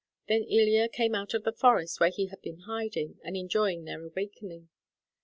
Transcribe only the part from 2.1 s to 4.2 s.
had been hiding and enjoying their